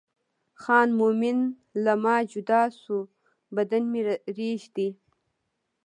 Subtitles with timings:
[0.61, 1.37] خان مومن
[1.83, 2.97] له ما جدا شو
[3.55, 4.01] بدن مې
[4.37, 4.89] رېږدي.